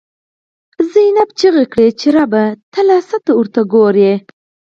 «زینب» 0.91 1.29
چیغی 1.39 1.65
کړی 1.73 1.87
چه 1.99 2.07
ربه، 2.15 2.43
ته 2.71 2.79
لا 2.87 2.97
څه 3.09 3.17
ته 3.25 3.31
ورته 3.37 3.61
گوری 3.71 4.13